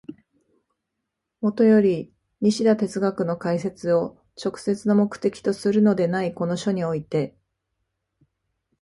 [1.41, 2.11] もとより
[2.41, 7.37] 西田哲学の解説を直接の目的とするのでないこの書において、